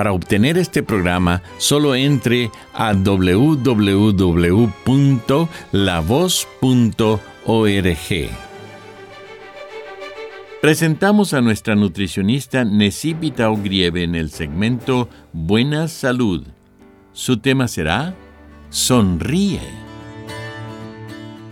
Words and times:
Para 0.00 0.12
obtener 0.14 0.56
este 0.56 0.82
programa, 0.82 1.42
solo 1.58 1.94
entre 1.94 2.50
a 2.72 2.94
www.lavoz.org. 2.94 3.90
Presentamos 10.62 11.34
a 11.34 11.42
nuestra 11.42 11.74
nutricionista 11.74 12.64
Necipita 12.64 13.50
Ogrieve 13.50 14.02
en 14.04 14.14
el 14.14 14.30
segmento 14.30 15.10
Buena 15.34 15.86
Salud. 15.86 16.46
Su 17.12 17.36
tema 17.36 17.68
será 17.68 18.14
Sonríe. 18.70 19.60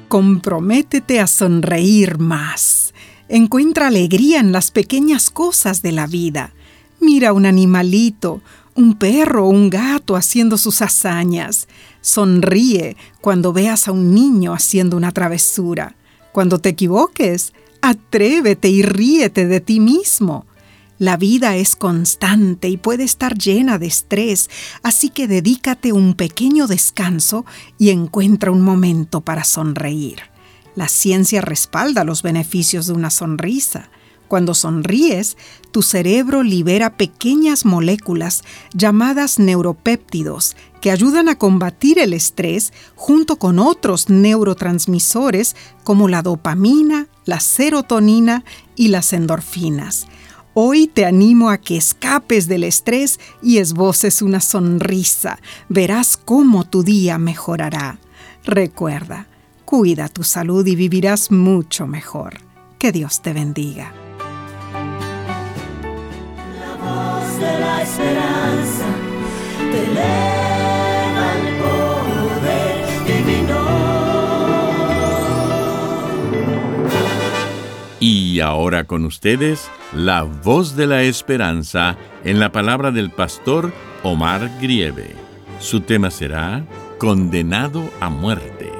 Comprométete 0.08 1.20
a 1.20 1.26
sonreír 1.26 2.16
más. 2.16 2.94
Encuentra 3.28 3.88
alegría 3.88 4.40
en 4.40 4.52
las 4.52 4.70
pequeñas 4.70 5.28
cosas 5.28 5.82
de 5.82 5.92
la 5.92 6.06
vida 6.06 6.54
Mira 7.00 7.32
un 7.32 7.46
animalito, 7.46 8.40
un 8.74 8.94
perro 8.94 9.46
o 9.46 9.50
un 9.50 9.70
gato 9.70 10.16
haciendo 10.16 10.56
sus 10.56 10.82
hazañas. 10.82 11.68
Sonríe 12.00 12.96
cuando 13.20 13.52
veas 13.52 13.88
a 13.88 13.92
un 13.92 14.14
niño 14.14 14.52
haciendo 14.54 14.96
una 14.96 15.12
travesura. 15.12 15.96
Cuando 16.32 16.58
te 16.58 16.70
equivoques, 16.70 17.52
atrévete 17.82 18.68
y 18.68 18.82
ríete 18.82 19.46
de 19.46 19.60
ti 19.60 19.80
mismo. 19.80 20.46
La 20.98 21.16
vida 21.16 21.56
es 21.56 21.76
constante 21.76 22.68
y 22.68 22.76
puede 22.76 23.04
estar 23.04 23.38
llena 23.38 23.78
de 23.78 23.86
estrés, 23.86 24.50
así 24.82 25.10
que 25.10 25.28
dedícate 25.28 25.92
un 25.92 26.14
pequeño 26.14 26.66
descanso 26.66 27.46
y 27.78 27.90
encuentra 27.90 28.50
un 28.50 28.62
momento 28.62 29.20
para 29.20 29.44
sonreír. 29.44 30.18
La 30.74 30.88
ciencia 30.88 31.40
respalda 31.40 32.02
los 32.02 32.22
beneficios 32.22 32.88
de 32.88 32.94
una 32.94 33.10
sonrisa. 33.10 33.90
Cuando 34.28 34.52
sonríes, 34.52 35.38
tu 35.72 35.82
cerebro 35.82 36.42
libera 36.42 36.96
pequeñas 36.98 37.64
moléculas 37.64 38.44
llamadas 38.74 39.38
neuropéptidos 39.38 40.54
que 40.82 40.90
ayudan 40.90 41.30
a 41.30 41.38
combatir 41.38 41.98
el 41.98 42.12
estrés 42.12 42.74
junto 42.94 43.36
con 43.36 43.58
otros 43.58 44.10
neurotransmisores 44.10 45.56
como 45.82 46.08
la 46.08 46.20
dopamina, 46.20 47.08
la 47.24 47.40
serotonina 47.40 48.44
y 48.76 48.88
las 48.88 49.14
endorfinas. 49.14 50.06
Hoy 50.52 50.88
te 50.88 51.06
animo 51.06 51.50
a 51.50 51.58
que 51.58 51.76
escapes 51.76 52.48
del 52.48 52.64
estrés 52.64 53.20
y 53.42 53.58
esboces 53.58 54.20
una 54.20 54.40
sonrisa. 54.40 55.38
Verás 55.68 56.16
cómo 56.16 56.64
tu 56.64 56.82
día 56.82 57.16
mejorará. 57.16 57.98
Recuerda, 58.44 59.28
cuida 59.64 60.08
tu 60.08 60.22
salud 60.22 60.66
y 60.66 60.74
vivirás 60.74 61.30
mucho 61.30 61.86
mejor. 61.86 62.40
Que 62.78 62.92
Dios 62.92 63.22
te 63.22 63.32
bendiga. 63.32 63.92
La 67.78 67.84
esperanza 67.84 68.86
te 69.70 69.84
eleva 69.84 71.26
el 71.38 71.46
poder 71.62 72.86
divino. 73.06 73.60
Y 78.00 78.40
ahora 78.40 78.84
con 78.84 79.04
ustedes, 79.04 79.70
la 79.94 80.22
voz 80.24 80.74
de 80.74 80.88
la 80.88 81.02
esperanza 81.02 81.96
en 82.24 82.40
la 82.40 82.50
palabra 82.50 82.90
del 82.90 83.10
pastor 83.10 83.72
Omar 84.02 84.50
Grieve. 84.60 85.14
Su 85.60 85.80
tema 85.80 86.10
será 86.10 86.64
Condenado 86.98 87.88
a 88.00 88.10
muerte. 88.10 88.72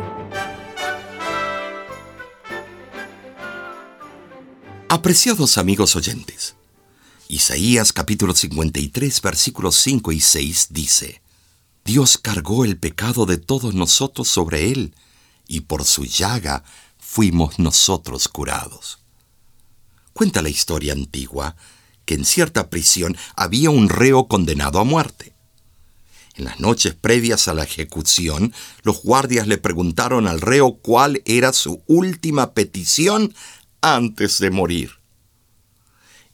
Apreciados 4.88 5.56
amigos 5.56 5.94
oyentes, 5.94 6.57
Isaías 7.30 7.92
capítulo 7.92 8.34
53 8.34 9.20
versículos 9.20 9.76
5 9.76 10.12
y 10.12 10.20
6 10.20 10.68
dice, 10.70 11.20
Dios 11.84 12.16
cargó 12.16 12.64
el 12.64 12.78
pecado 12.78 13.26
de 13.26 13.36
todos 13.36 13.74
nosotros 13.74 14.28
sobre 14.28 14.70
él, 14.70 14.94
y 15.46 15.60
por 15.60 15.84
su 15.84 16.06
llaga 16.06 16.64
fuimos 16.98 17.58
nosotros 17.58 18.28
curados. 18.28 19.00
Cuenta 20.14 20.40
la 20.40 20.48
historia 20.48 20.94
antigua 20.94 21.54
que 22.06 22.14
en 22.14 22.24
cierta 22.24 22.70
prisión 22.70 23.14
había 23.36 23.68
un 23.68 23.90
reo 23.90 24.26
condenado 24.26 24.78
a 24.78 24.84
muerte. 24.84 25.34
En 26.34 26.46
las 26.46 26.60
noches 26.60 26.94
previas 26.94 27.46
a 27.46 27.52
la 27.52 27.64
ejecución, 27.64 28.54
los 28.84 29.02
guardias 29.02 29.46
le 29.46 29.58
preguntaron 29.58 30.26
al 30.28 30.40
reo 30.40 30.78
cuál 30.78 31.20
era 31.26 31.52
su 31.52 31.82
última 31.88 32.54
petición 32.54 33.34
antes 33.82 34.38
de 34.38 34.50
morir. 34.50 34.97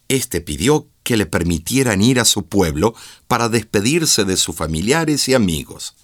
Este 0.08 0.40
pidió 0.40 0.86
que 1.02 1.16
le 1.16 1.26
permitieran 1.26 2.02
ir 2.02 2.20
a 2.20 2.24
su 2.24 2.46
pueblo 2.46 2.94
para 3.26 3.48
despedirse 3.48 4.24
de 4.24 4.36
sus 4.36 4.56
familiares 4.56 5.28
y 5.28 5.34
amigos. 5.34 5.94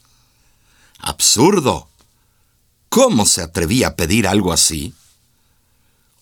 ¡Absurdo! 0.98 1.88
¿Cómo 2.88 3.24
se 3.24 3.42
atrevía 3.42 3.88
a 3.88 3.96
pedir 3.96 4.26
algo 4.26 4.52
así? 4.52 4.94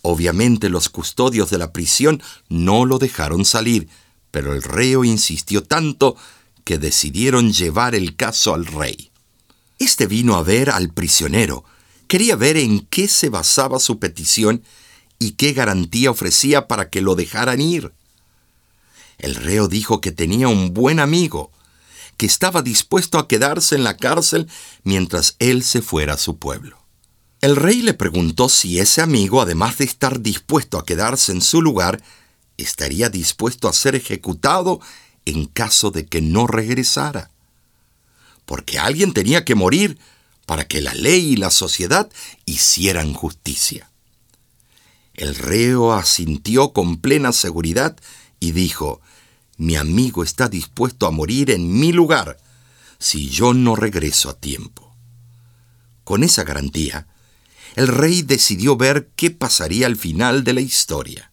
Obviamente 0.02 0.68
los 0.68 0.88
custodios 0.88 1.50
de 1.50 1.58
la 1.58 1.72
prisión 1.72 2.22
no 2.48 2.84
lo 2.84 2.98
dejaron 2.98 3.44
salir, 3.44 3.88
pero 4.30 4.54
el 4.54 4.62
reo 4.62 5.04
insistió 5.04 5.62
tanto 5.62 6.16
que 6.64 6.78
decidieron 6.78 7.52
llevar 7.52 7.94
el 7.94 8.14
caso 8.14 8.54
al 8.54 8.66
rey. 8.66 9.10
Este 9.78 10.06
vino 10.06 10.36
a 10.36 10.42
ver 10.42 10.70
al 10.70 10.90
prisionero, 10.90 11.64
quería 12.06 12.36
ver 12.36 12.56
en 12.56 12.86
qué 12.86 13.08
se 13.08 13.28
basaba 13.28 13.80
su 13.80 13.98
petición 13.98 14.62
y 15.18 15.32
qué 15.32 15.52
garantía 15.52 16.10
ofrecía 16.10 16.68
para 16.68 16.90
que 16.90 17.00
lo 17.00 17.14
dejaran 17.14 17.60
ir. 17.60 17.92
El 19.18 19.34
reo 19.34 19.68
dijo 19.68 20.00
que 20.00 20.12
tenía 20.12 20.48
un 20.48 20.72
buen 20.74 21.00
amigo, 21.00 21.50
que 22.16 22.26
estaba 22.26 22.62
dispuesto 22.62 23.18
a 23.18 23.28
quedarse 23.28 23.74
en 23.74 23.84
la 23.84 23.96
cárcel 23.96 24.48
mientras 24.82 25.36
él 25.38 25.62
se 25.62 25.82
fuera 25.82 26.14
a 26.14 26.18
su 26.18 26.38
pueblo. 26.38 26.78
El 27.40 27.54
rey 27.54 27.82
le 27.82 27.94
preguntó 27.94 28.48
si 28.48 28.80
ese 28.80 29.00
amigo, 29.00 29.40
además 29.40 29.78
de 29.78 29.84
estar 29.84 30.20
dispuesto 30.20 30.78
a 30.78 30.84
quedarse 30.84 31.30
en 31.30 31.40
su 31.40 31.62
lugar, 31.62 32.02
estaría 32.56 33.08
dispuesto 33.08 33.68
a 33.68 33.72
ser 33.72 33.94
ejecutado 33.94 34.80
en 35.24 35.46
caso 35.46 35.92
de 35.92 36.06
que 36.06 36.20
no 36.20 36.48
regresara. 36.48 37.30
Porque 38.44 38.78
alguien 38.78 39.12
tenía 39.12 39.44
que 39.44 39.54
morir 39.54 39.98
para 40.46 40.66
que 40.66 40.80
la 40.80 40.94
ley 40.94 41.34
y 41.34 41.36
la 41.36 41.50
sociedad 41.50 42.10
hicieran 42.44 43.14
justicia. 43.14 43.87
El 45.18 45.34
reo 45.34 45.94
asintió 45.94 46.72
con 46.72 46.98
plena 46.98 47.32
seguridad 47.32 47.96
y 48.38 48.52
dijo, 48.52 49.00
mi 49.56 49.74
amigo 49.74 50.22
está 50.22 50.48
dispuesto 50.48 51.08
a 51.08 51.10
morir 51.10 51.50
en 51.50 51.80
mi 51.80 51.90
lugar 51.90 52.38
si 53.00 53.28
yo 53.28 53.52
no 53.52 53.74
regreso 53.74 54.30
a 54.30 54.38
tiempo. 54.38 54.94
Con 56.04 56.22
esa 56.22 56.44
garantía, 56.44 57.08
el 57.74 57.88
rey 57.88 58.22
decidió 58.22 58.76
ver 58.76 59.10
qué 59.16 59.32
pasaría 59.32 59.86
al 59.86 59.96
final 59.96 60.44
de 60.44 60.52
la 60.52 60.60
historia. 60.60 61.32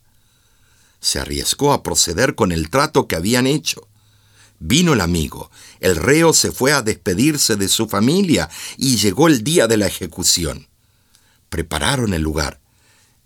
Se 0.99 1.19
arriesgó 1.19 1.71
a 1.71 1.83
proceder 1.83 2.33
con 2.33 2.51
el 2.51 2.71
trato 2.71 3.07
que 3.07 3.15
habían 3.15 3.45
hecho. 3.45 3.87
Vino 4.57 4.93
el 4.93 5.01
amigo, 5.01 5.51
el 5.79 5.95
reo 5.95 6.33
se 6.33 6.51
fue 6.51 6.73
a 6.73 6.81
despedirse 6.81 7.55
de 7.55 7.67
su 7.67 7.87
familia 7.87 8.49
y 8.77 8.97
llegó 8.97 9.27
el 9.27 9.43
día 9.43 9.67
de 9.67 9.77
la 9.77 9.85
ejecución. 9.85 10.69
Prepararon 11.49 12.15
el 12.15 12.23
lugar 12.23 12.64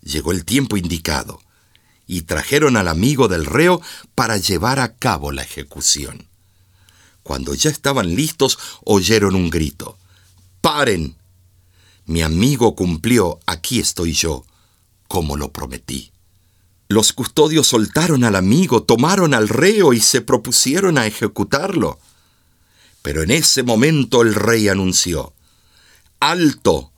Llegó 0.02 0.32
el 0.32 0.44
tiempo 0.44 0.76
indicado 0.76 1.40
y 2.06 2.22
trajeron 2.22 2.76
al 2.76 2.88
amigo 2.88 3.28
del 3.28 3.46
reo 3.46 3.80
para 4.14 4.36
llevar 4.36 4.80
a 4.80 4.96
cabo 4.96 5.32
la 5.32 5.42
ejecución. 5.42 6.26
Cuando 7.22 7.54
ya 7.54 7.70
estaban 7.70 8.14
listos, 8.14 8.58
oyeron 8.84 9.34
un 9.34 9.50
grito. 9.50 9.98
¡Paren! 10.60 11.16
Mi 12.06 12.22
amigo 12.22 12.74
cumplió, 12.74 13.38
aquí 13.46 13.78
estoy 13.78 14.12
yo, 14.12 14.44
como 15.06 15.36
lo 15.36 15.52
prometí. 15.52 16.10
Los 16.88 17.12
custodios 17.12 17.68
soltaron 17.68 18.24
al 18.24 18.34
amigo, 18.34 18.82
tomaron 18.82 19.32
al 19.32 19.48
reo 19.48 19.92
y 19.92 20.00
se 20.00 20.20
propusieron 20.20 20.98
a 20.98 21.06
ejecutarlo. 21.06 22.00
Pero 23.02 23.22
en 23.22 23.30
ese 23.30 23.62
momento 23.62 24.22
el 24.22 24.34
rey 24.34 24.66
anunció, 24.66 25.32
¡Alto! 26.18 26.89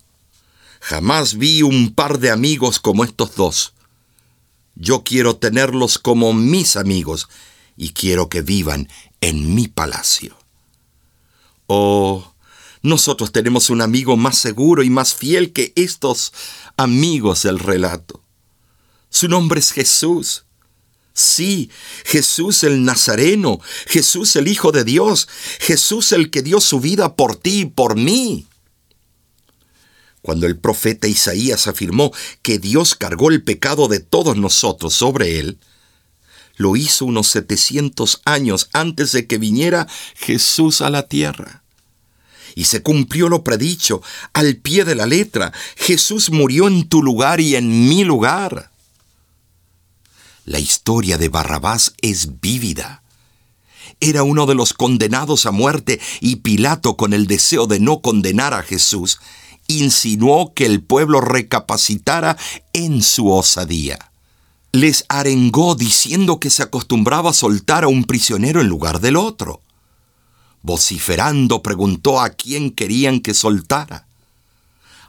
Jamás 0.83 1.39
vi 1.39 1.63
un 1.63 1.95
par 1.95 2.19
de 2.19 2.33
amigos 2.33 2.81
como 2.81 3.05
estos 3.05 3.37
dos. 3.37 3.73
Yo 4.75 5.05
quiero 5.05 5.37
tenerlos 5.37 5.97
como 5.97 6.33
mis 6.33 6.77
amigos 6.77 7.29
y 7.77 7.91
quiero 7.91 8.29
que 8.29 8.43
vivan 8.43 8.89
en 9.21 9.55
mi 9.55 9.69
palacio. 9.69 10.37
Oh, 11.69 12.35
nosotros 12.83 13.31
tenemos 13.31 13.71
un 13.71 13.81
amigo 13.81 14.17
más 14.17 14.39
seguro 14.39 14.83
y 14.83 14.91
más 14.91 15.15
fiel 15.15 15.53
que 15.53 15.73
estos 15.77 16.33
amigos 16.77 17.45
del 17.45 17.61
relato. 17.61 18.21
Su 19.09 19.29
nombre 19.29 19.61
es 19.61 19.71
Jesús. 19.71 20.47
Sí, 21.15 21.71
Jesús 22.05 22.65
el 22.65 22.85
Nazareno, 22.85 23.61
Jesús 23.87 24.35
el 24.35 24.49
Hijo 24.49 24.73
de 24.73 24.83
Dios, 24.83 25.29
Jesús 25.61 26.11
el 26.11 26.31
que 26.31 26.43
dio 26.43 26.61
su 26.61 26.81
vida 26.81 27.15
por 27.15 27.37
ti 27.37 27.61
y 27.61 27.67
por 27.67 27.95
mí. 27.95 28.49
Cuando 30.23 30.47
el 30.47 30.57
profeta 30.57 31.09
Isaías 31.09 31.67
afirmó 31.67 32.13
que 32.43 32.59
Dios 32.59 32.95
cargó 32.95 33.31
el 33.31 33.43
pecado 33.43 33.89
de 33.89 33.99
todos 33.99 34.37
nosotros 34.37 34.95
sobre 34.95 35.41
él, 35.41 35.59
lo 36.57 36.77
hizo 36.77 37.05
unos 37.05 37.27
700 37.29 38.23
años 38.25 38.69
antes 38.73 39.13
de 39.13 39.27
que 39.27 39.39
viniera 39.39 39.89
Jesús 40.15 40.81
a 40.81 40.91
la 40.91 41.09
tierra. 41.09 41.63
Y 42.55 42.65
se 42.65 42.83
cumplió 42.83 43.29
lo 43.29 43.43
predicho, 43.43 44.03
al 44.33 44.57
pie 44.57 44.85
de 44.85 44.95
la 44.95 45.07
letra. 45.07 45.53
Jesús 45.77 46.31
murió 46.31 46.69
en 46.69 46.89
tu 46.89 47.03
lugar 47.03 47.41
y 47.41 47.57
en 47.57 47.89
mi 47.89 48.05
lugar. 48.05 48.71
La 50.45 50.59
historia 50.59 51.19
de 51.19 51.29
Barrabás 51.29 51.95
es 52.03 52.41
vívida. 52.41 53.03
Era 54.01 54.23
uno 54.23 54.47
de 54.47 54.55
los 54.55 54.75
condenados 54.75 55.47
a 55.47 55.51
muerte 55.51 56.01
y 56.21 56.37
Pilato, 56.37 56.97
con 56.97 57.13
el 57.13 57.27
deseo 57.27 57.67
de 57.67 57.81
no 57.81 58.03
condenar 58.03 58.53
a 58.53 58.63
Jesús, 58.63 59.19
insinuó 59.81 60.53
que 60.55 60.67
el 60.67 60.83
pueblo 60.83 61.21
recapacitara 61.21 62.37
en 62.73 63.03
su 63.03 63.31
osadía. 63.31 64.11
Les 64.73 65.05
arengó 65.09 65.75
diciendo 65.75 66.41
que 66.41 66.51
se 66.51 66.63
acostumbraba 66.63 67.31
a 67.31 67.35
soltar 67.35 67.85
a 67.85 67.89
un 67.89 68.05
prisionero 68.05 68.61
en 68.61 68.69
lugar 68.69 69.01
del 69.01 69.17
otro. 69.17 69.61
Vociferando 70.63 71.63
preguntó 71.63 72.21
a 72.21 72.31
quién 72.31 72.71
querían 72.71 73.21
que 73.21 73.35
soltara. 73.35 74.07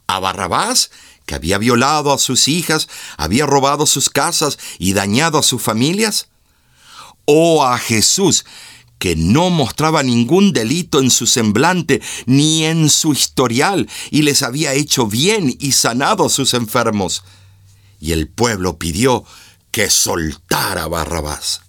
A 0.07 0.19
Barrabás, 0.19 0.91
que 1.25 1.35
había 1.35 1.57
violado 1.57 2.11
a 2.11 2.17
sus 2.17 2.47
hijas, 2.47 2.89
había 3.17 3.45
robado 3.45 3.85
sus 3.85 4.09
casas 4.09 4.59
y 4.79 4.93
dañado 4.93 5.37
a 5.37 5.43
sus 5.43 5.61
familias. 5.61 6.27
O 7.25 7.63
a 7.63 7.77
Jesús, 7.77 8.45
que 9.03 9.17
no 9.17 9.49
mostraba 9.49 10.01
ningún 10.01 10.53
delito 10.53 11.01
en 11.01 11.11
su 11.11 11.27
semblante 11.27 12.01
ni 12.25 12.63
en 12.63 12.89
su 12.89 13.11
historial, 13.11 13.89
y 14.11 14.21
les 14.21 14.43
había 14.43 14.75
hecho 14.75 15.07
bien 15.07 15.53
y 15.59 15.73
sanado 15.73 16.27
a 16.27 16.29
sus 16.29 16.53
enfermos. 16.53 17.25
Y 17.99 18.13
el 18.13 18.29
pueblo 18.29 18.77
pidió 18.77 19.25
que 19.71 19.89
soltara 19.89 20.87
Barrabás. 20.87 21.63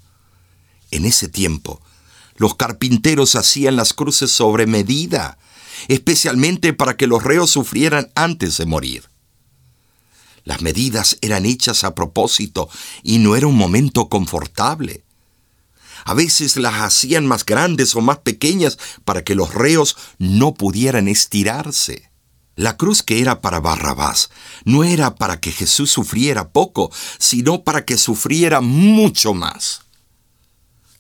En 0.93 1.07
ese 1.07 1.27
tiempo, 1.27 1.83
los 2.37 2.55
carpinteros 2.55 3.35
hacían 3.35 3.75
las 3.75 3.95
cruces 3.95 4.31
sobre 4.31 4.69
medida, 4.69 5.37
especialmente 5.89 6.73
para 6.73 6.97
que 6.97 7.09
los 7.09 7.25
reos 7.25 7.51
sufrieran 7.51 8.13
antes 8.15 8.59
de 8.59 8.67
morir. 8.67 9.11
Las 10.45 10.63
medidas 10.63 11.19
eran 11.21 11.47
hechas 11.47 11.83
a 11.83 11.97
propósito 11.97 12.69
y 13.03 13.19
no 13.19 13.35
era 13.35 13.49
un 13.49 13.57
momento 13.57 14.09
confortable. 14.09 15.04
A 16.05 16.15
veces 16.15 16.57
las 16.57 16.75
hacían 16.75 17.27
más 17.27 17.45
grandes 17.45 17.95
o 17.97 18.01
más 18.01 18.19
pequeñas 18.19 18.79
para 19.05 19.25
que 19.25 19.35
los 19.35 19.55
reos 19.55 19.97
no 20.19 20.55
pudieran 20.55 21.09
estirarse. 21.09 22.11
La 22.57 22.77
cruz 22.77 23.03
que 23.03 23.21
era 23.21 23.41
para 23.41 23.59
Barrabás 23.59 24.31
no 24.65 24.85
era 24.85 25.17
para 25.17 25.41
que 25.41 25.51
Jesús 25.51 25.91
sufriera 25.91 26.51
poco, 26.51 26.93
sino 27.19 27.65
para 27.65 27.85
que 27.85 27.99
sufriera 27.99 28.61
mucho 28.61 29.35
más. 29.35 29.81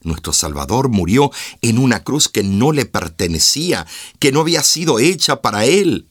Nuestro 0.03 0.33
Salvador 0.33 0.89
murió 0.89 1.31
en 1.62 1.79
una 1.79 2.03
cruz 2.03 2.29
que 2.29 2.43
no 2.43 2.73
le 2.73 2.87
pertenecía, 2.87 3.87
que 4.19 4.33
no 4.33 4.41
había 4.41 4.62
sido 4.62 4.99
hecha 4.99 5.43
para 5.43 5.65
él. 5.65 6.09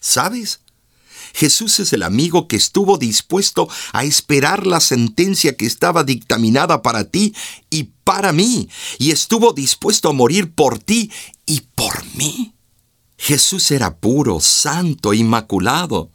¿Sabes? 0.00 0.61
Jesús 1.34 1.80
es 1.80 1.92
el 1.92 2.02
amigo 2.02 2.46
que 2.48 2.56
estuvo 2.56 2.98
dispuesto 2.98 3.68
a 3.92 4.04
esperar 4.04 4.66
la 4.66 4.80
sentencia 4.80 5.56
que 5.56 5.66
estaba 5.66 6.04
dictaminada 6.04 6.82
para 6.82 7.04
ti 7.04 7.34
y 7.70 7.90
para 8.04 8.32
mí, 8.32 8.68
y 8.98 9.10
estuvo 9.10 9.52
dispuesto 9.52 10.10
a 10.10 10.12
morir 10.12 10.52
por 10.52 10.78
ti 10.78 11.10
y 11.46 11.62
por 11.74 12.04
mí. 12.14 12.54
Jesús 13.16 13.70
era 13.70 13.96
puro, 13.96 14.40
santo, 14.40 15.14
inmaculado, 15.14 16.10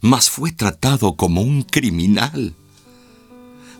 mas 0.00 0.28
fue 0.28 0.52
tratado 0.52 1.16
como 1.16 1.40
un 1.40 1.62
criminal. 1.62 2.54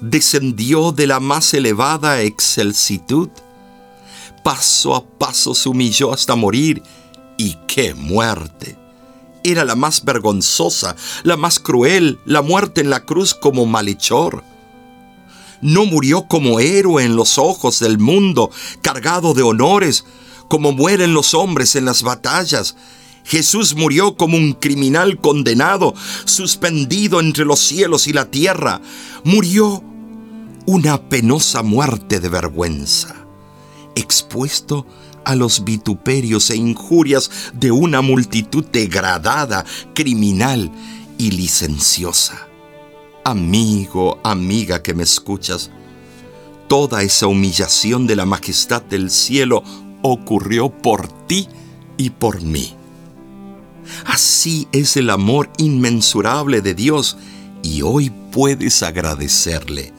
Descendió 0.00 0.92
de 0.92 1.06
la 1.06 1.20
más 1.20 1.52
elevada 1.54 2.22
excelsitud. 2.22 3.28
Paso 4.42 4.94
a 4.94 5.06
paso 5.06 5.54
se 5.54 5.68
humilló 5.68 6.12
hasta 6.12 6.34
morir. 6.34 6.82
¡Y 7.36 7.56
qué 7.66 7.94
muerte! 7.94 8.85
Era 9.50 9.64
la 9.64 9.76
más 9.76 10.04
vergonzosa, 10.04 10.96
la 11.22 11.36
más 11.36 11.58
cruel, 11.58 12.18
la 12.24 12.42
muerte 12.42 12.80
en 12.80 12.90
la 12.90 13.04
cruz 13.04 13.34
como 13.34 13.66
malhechor. 13.66 14.44
No 15.60 15.86
murió 15.86 16.26
como 16.28 16.60
héroe 16.60 17.04
en 17.04 17.16
los 17.16 17.38
ojos 17.38 17.78
del 17.78 17.98
mundo, 17.98 18.50
cargado 18.82 19.34
de 19.34 19.42
honores, 19.42 20.04
como 20.48 20.72
mueren 20.72 21.14
los 21.14 21.34
hombres 21.34 21.76
en 21.76 21.84
las 21.84 22.02
batallas. 22.02 22.76
Jesús 23.24 23.74
murió 23.74 24.16
como 24.16 24.36
un 24.36 24.52
criminal 24.52 25.20
condenado, 25.20 25.94
suspendido 26.24 27.20
entre 27.20 27.44
los 27.44 27.58
cielos 27.60 28.06
y 28.06 28.12
la 28.12 28.30
tierra. 28.30 28.80
Murió 29.24 29.82
una 30.66 31.08
penosa 31.08 31.62
muerte 31.62 32.20
de 32.20 32.28
vergüenza, 32.28 33.14
expuesto 33.94 34.80
a 34.80 35.05
los 35.34 35.64
vituperios 35.64 36.50
e 36.50 36.56
injurias 36.56 37.30
de 37.54 37.72
una 37.72 38.00
multitud 38.00 38.64
degradada, 38.66 39.64
criminal 39.94 40.70
y 41.18 41.32
licenciosa. 41.32 42.46
Amigo, 43.24 44.20
amiga 44.22 44.82
que 44.82 44.94
me 44.94 45.02
escuchas, 45.02 45.70
toda 46.68 47.02
esa 47.02 47.26
humillación 47.26 48.06
de 48.06 48.16
la 48.16 48.26
majestad 48.26 48.82
del 48.82 49.10
cielo 49.10 49.64
ocurrió 50.02 50.70
por 50.70 51.08
ti 51.26 51.48
y 51.96 52.10
por 52.10 52.42
mí. 52.42 52.74
Así 54.04 54.68
es 54.72 54.96
el 54.96 55.10
amor 55.10 55.50
inmensurable 55.58 56.60
de 56.60 56.74
Dios 56.74 57.16
y 57.62 57.82
hoy 57.82 58.10
puedes 58.30 58.82
agradecerle, 58.82 59.92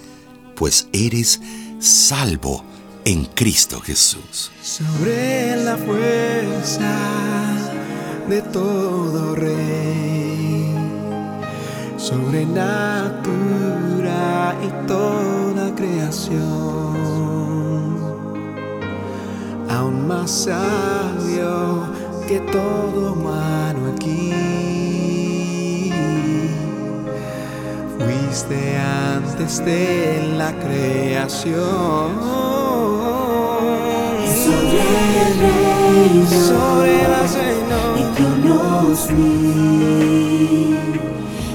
pues 0.55 0.87
eres 0.93 1.41
salvo 1.79 2.66
en 3.07 3.23
Cristo 3.23 3.79
Jesús. 3.79 4.51
Sobre 4.61 5.55
la 5.63 5.77
fuerza 5.77 6.93
de 8.27 8.41
todo 8.41 9.33
rey, 9.33 10.75
sobre 11.95 12.45
natura 12.45 12.97
y 14.61 14.87
toda 14.87 15.73
creación, 15.73 16.35
aún 19.69 20.05
más 20.05 20.29
sabio 20.29 21.87
que 22.27 22.41
todo 22.41 23.13
humano 23.13 23.93
aquí. 23.95 24.33
Fuiste 27.97 28.77
antes 28.77 29.63
de 29.63 30.33
la 30.37 30.51
creación 30.59 32.56
sobre 34.47 34.81
el 35.23 35.31
reino 35.43 36.25
sobre 36.49 36.95
las 37.13 37.31
y 37.99 38.03
tronos 38.15 38.99
mil 39.11 40.75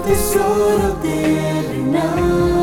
tesoro 0.06 0.88
terrenal 1.02 2.57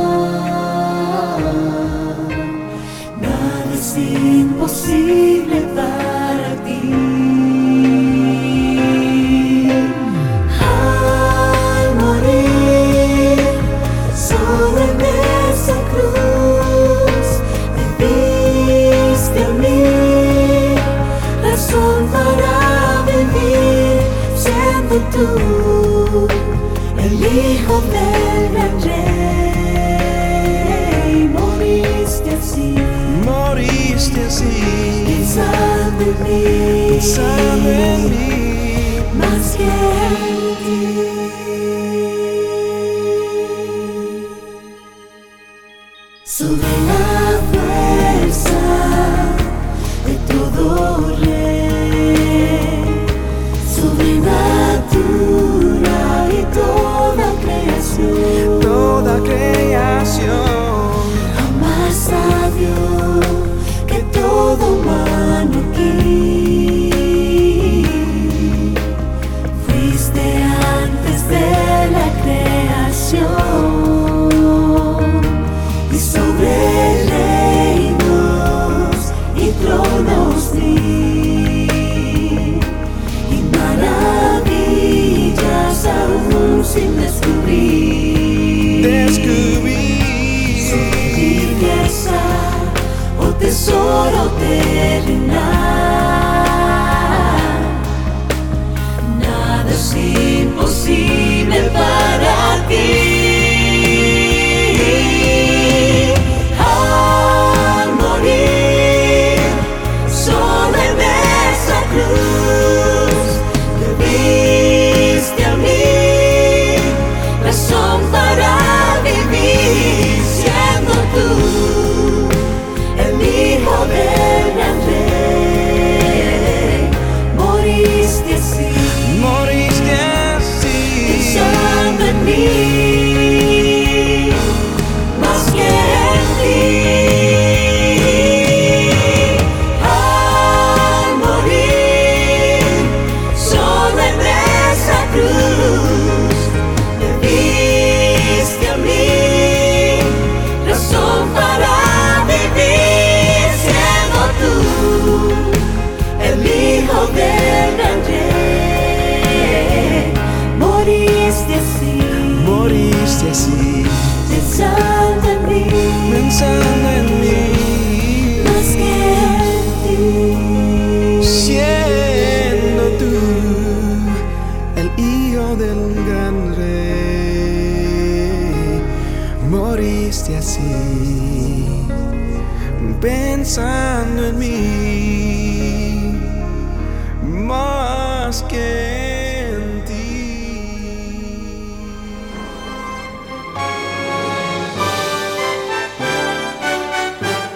tú, 25.16 26.28
el 26.98 27.14
Hijo 27.14 27.82
del 27.82 28.52
gran 28.54 28.82
Rey, 28.82 29.70
moriste 31.30 32.32
así, 32.32 32.76
Moriste 33.24 34.20
así, 34.26 34.56
pensando 35.06 36.04
en 36.04 36.16
mí, 36.24 36.42
pensando 36.90 37.70
en 37.70 38.02
mí. 38.10 38.36
más 39.18 39.46
que 39.56 40.25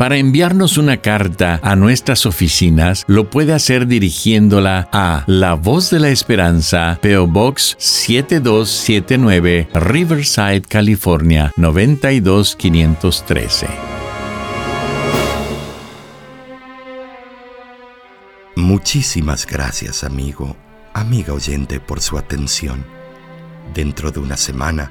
Para 0.00 0.16
enviarnos 0.16 0.78
una 0.78 1.02
carta 1.02 1.60
a 1.62 1.76
nuestras 1.76 2.24
oficinas, 2.24 3.04
lo 3.06 3.28
puede 3.28 3.52
hacer 3.52 3.86
dirigiéndola 3.86 4.88
a 4.94 5.24
La 5.26 5.52
Voz 5.52 5.90
de 5.90 6.00
la 6.00 6.08
Esperanza, 6.08 6.98
PO 7.02 7.26
Box 7.26 7.76
7279, 7.78 9.68
Riverside, 9.74 10.62
California 10.62 11.52
92513. 11.56 13.66
Muchísimas 18.56 19.46
gracias, 19.46 20.02
amigo, 20.02 20.56
amiga 20.94 21.34
oyente, 21.34 21.78
por 21.78 22.00
su 22.00 22.16
atención. 22.16 22.86
Dentro 23.74 24.10
de 24.10 24.20
una 24.20 24.38
semana, 24.38 24.90